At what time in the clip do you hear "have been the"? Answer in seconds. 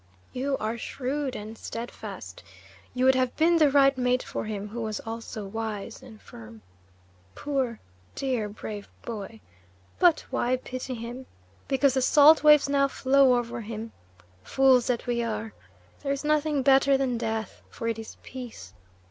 3.13-3.69